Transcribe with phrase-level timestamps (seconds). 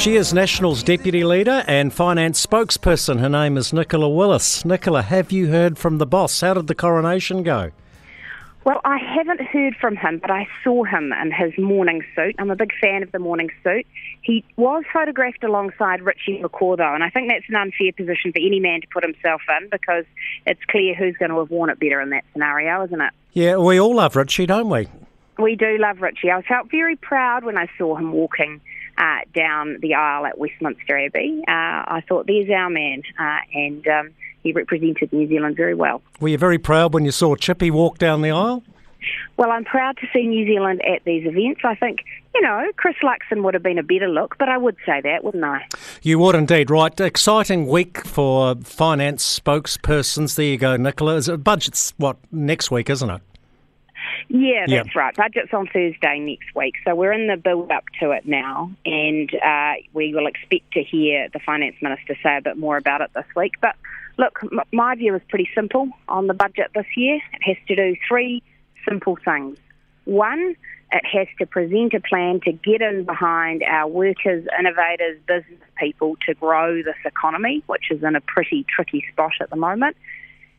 [0.00, 3.20] She is National's Deputy Leader and Finance Spokesperson.
[3.20, 4.64] Her name is Nicola Willis.
[4.64, 6.40] Nicola, have you heard from the boss?
[6.40, 7.70] How did the coronation go?
[8.64, 12.34] Well, I haven't heard from him, but I saw him in his morning suit.
[12.38, 13.86] I'm a big fan of the morning suit.
[14.22, 18.38] He was photographed alongside Richie McCaw, though, and I think that's an unfair position for
[18.38, 20.06] any man to put himself in because
[20.46, 23.12] it's clear who's going to have worn it better in that scenario, isn't it?
[23.34, 24.88] Yeah, we all love Richie, don't we?
[25.38, 26.30] We do love Richie.
[26.30, 28.62] I felt very proud when I saw him walking
[29.00, 31.42] uh, down the aisle at Westminster Abbey.
[31.48, 31.50] Uh,
[31.96, 34.10] I thought, there's our man, uh, and um,
[34.42, 36.02] he represented New Zealand very well.
[36.20, 38.62] Were you very proud when you saw Chippy walk down the aisle?
[39.38, 41.62] Well, I'm proud to see New Zealand at these events.
[41.64, 42.00] I think,
[42.34, 45.24] you know, Chris Luxon would have been a better look, but I would say that,
[45.24, 45.66] wouldn't I?
[46.02, 47.00] You would indeed, right.
[47.00, 50.34] Exciting week for finance spokespersons.
[50.34, 51.18] There you go, Nicola.
[51.38, 53.22] Budget's, what, next week, isn't it?
[54.32, 54.94] Yeah, that's yep.
[54.94, 55.16] right.
[55.16, 59.28] Budget's on Thursday next week, so we're in the build up to it now, and
[59.34, 63.10] uh, we will expect to hear the finance minister say a bit more about it
[63.12, 63.54] this week.
[63.60, 63.74] But
[64.18, 67.16] look, m- my view is pretty simple on the budget this year.
[67.16, 68.40] It has to do three
[68.88, 69.58] simple things.
[70.04, 70.54] One,
[70.92, 76.16] it has to present a plan to get in behind our workers, innovators, business people
[76.28, 79.96] to grow this economy, which is in a pretty tricky spot at the moment.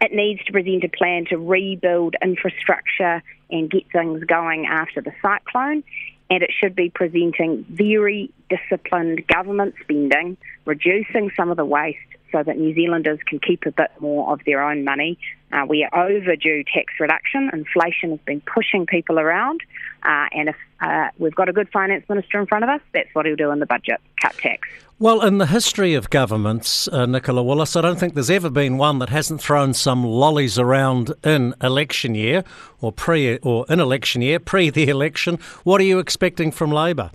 [0.00, 5.12] It needs to present a plan to rebuild infrastructure and get things going after the
[5.22, 5.84] cyclone.
[6.30, 11.98] And it should be presenting very disciplined government spending, reducing some of the waste
[12.34, 15.16] so that New Zealanders can keep a bit more of their own money.
[15.52, 17.48] Uh, we are overdue tax reduction.
[17.52, 19.60] Inflation has been pushing people around.
[20.02, 23.08] Uh, and if uh, we've got a good finance minister in front of us, that's
[23.12, 24.68] what he'll do in the budget cut tax.
[24.98, 28.78] Well, in the history of governments, uh, Nicola Willis, I don't think there's ever been
[28.78, 32.42] one that hasn't thrown some lollies around in election year
[32.80, 35.38] or pre or in election year, pre the election.
[35.62, 37.10] What are you expecting from Labor?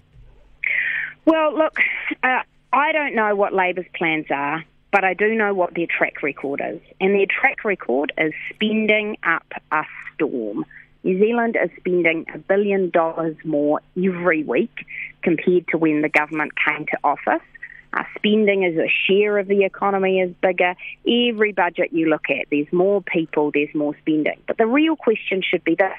[1.25, 1.77] Well, look,
[2.23, 6.23] uh, I don't know what Labor's plans are, but I do know what their track
[6.23, 10.65] record is, and their track record is spending up a storm.
[11.03, 14.85] New Zealand is spending a billion dollars more every week
[15.21, 17.45] compared to when the government came to office.
[17.93, 20.75] Our spending as a share of the economy is bigger.
[21.07, 24.39] Every budget you look at, there's more people, there's more spending.
[24.45, 25.93] But the real question should be this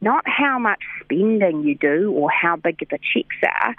[0.00, 3.74] not how much spending you do or how big the checks are,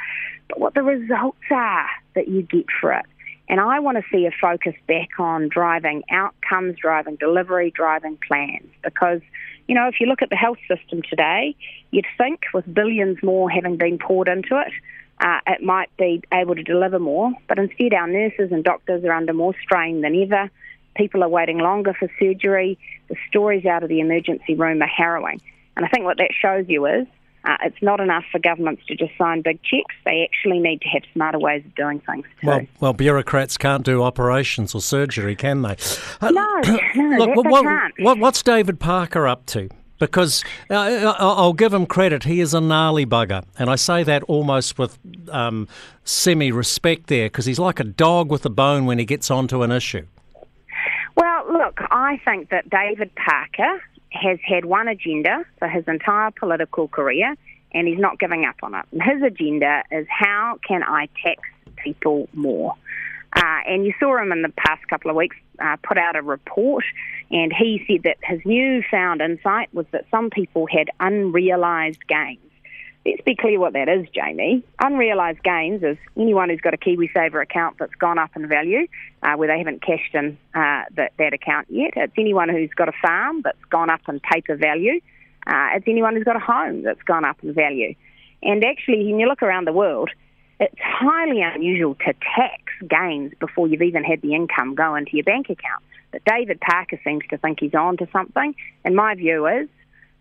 [0.50, 3.06] but what the results are that you get for it.
[3.50, 8.68] And I want to see a focus back on driving outcomes, driving delivery, driving plans.
[8.84, 9.22] Because,
[9.68, 11.56] you know, if you look at the health system today,
[11.92, 14.74] you'd think with billions more having been poured into it,
[15.20, 17.32] uh, it might be able to deliver more.
[17.48, 20.50] But instead, our nurses and doctors are under more strain than ever.
[20.96, 22.78] People are waiting longer for surgery.
[23.08, 25.42] The stories out of the emergency room are harrowing.
[25.78, 27.08] And I think what that shows you is
[27.48, 29.96] uh, it's not enough for governments to just sign big checks.
[30.06, 32.48] They actually need to have smarter ways of doing things too.
[32.48, 35.78] Well, well bureaucrats can't do operations or surgery, can they?
[36.20, 36.62] Uh, no,
[36.96, 37.94] no, look, what, can't.
[38.00, 39.70] What, what's David Parker up to?
[40.00, 43.44] because uh, I'll give him credit, he is a gnarly bugger.
[43.58, 44.98] And I say that almost with
[45.30, 45.68] um,
[46.04, 49.64] semi respect there because he's like a dog with a bone when he gets onto
[49.64, 50.06] an issue.
[51.16, 56.88] Well, look, I think that David Parker has had one agenda for his entire political
[56.88, 57.36] career
[57.72, 58.86] and he's not giving up on it.
[58.92, 61.42] His agenda is how can I tax
[61.76, 62.76] people more?
[63.36, 66.22] Uh, and you saw him in the past couple of weeks uh, put out a
[66.22, 66.86] report,
[67.30, 72.40] and he said that his newfound insight was that some people had unrealised gains.
[73.08, 74.64] Let's be clear what that is, Jamie.
[74.82, 78.86] Unrealised gains is anyone who's got a KiwiSaver account that's gone up in value,
[79.24, 81.94] uh, where they haven't cashed in uh, that, that account yet.
[81.96, 85.00] It's anyone who's got a farm that's gone up in paper value.
[85.46, 87.96] Uh, it's anyone who's got a home that's gone up in value.
[88.44, 90.10] And actually, when you look around the world,
[90.60, 95.24] it's highly unusual to tax gains before you've even had the income go into your
[95.24, 95.82] bank account.
[96.12, 98.54] But David Parker seems to think he's on to something.
[98.84, 99.70] And my view is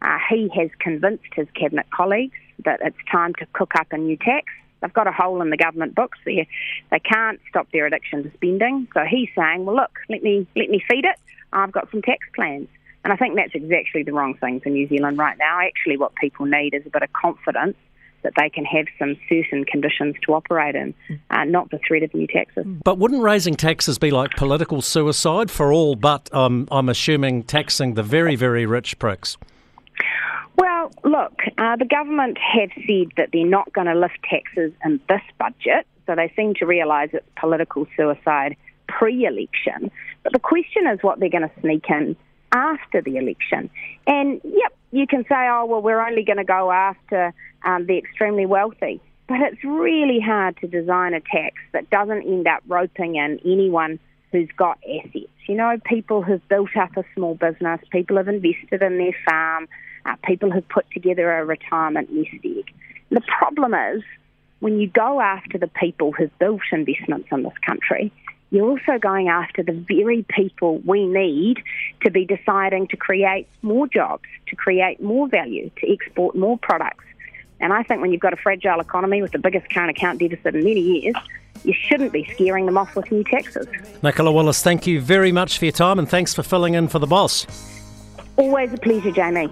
[0.02, 4.16] uh, he has convinced his cabinet colleagues that it's time to cook up a new
[4.16, 4.46] tax.
[4.80, 6.46] They've got a hole in the government books there.
[6.90, 8.88] They can't stop their addiction to spending.
[8.94, 11.16] So he's saying, well, look, let me, let me feed it.
[11.52, 12.68] I've got some tax plans.
[13.04, 15.60] And I think that's exactly the wrong thing for New Zealand right now.
[15.60, 17.76] Actually, what people need is a bit of confidence
[18.22, 20.92] that they can have some certain conditions to operate in,
[21.30, 22.66] uh, not the threat of new taxes.
[22.82, 27.94] But wouldn't raising taxes be like political suicide for all but, um, I'm assuming, taxing
[27.94, 29.36] the very, very rich pricks?
[30.56, 35.00] Well, look, uh, the government have said that they're not going to lift taxes in
[35.08, 38.56] this budget, so they seem to realise it's political suicide
[38.88, 39.90] pre election.
[40.22, 42.16] But the question is what they're going to sneak in
[42.52, 43.70] after the election.
[44.06, 47.32] And yep, you can say, oh, well, we're only going to go after
[47.64, 49.00] um, the extremely wealthy.
[49.28, 53.98] But it's really hard to design a tax that doesn't end up roping in anyone
[54.30, 55.30] who's got assets.
[55.46, 59.68] You know, people who've built up a small business, people have invested in their farm,
[60.04, 62.72] uh, people who've put together a retirement nest egg.
[63.10, 64.02] The problem is
[64.58, 68.12] when you go after the people who've built investments in this country,
[68.50, 71.62] you're also going after the very people we need
[72.02, 77.04] to be deciding to create more jobs, to create more value, to export more products.
[77.60, 80.54] And I think when you've got a fragile economy with the biggest current account deficit
[80.54, 81.16] in many years,
[81.64, 83.66] you shouldn't be scaring them off with new taxes.
[84.02, 86.98] Nicola Willis, thank you very much for your time and thanks for filling in for
[86.98, 87.46] the boss.
[88.36, 89.48] Always a pleasure, Jamie.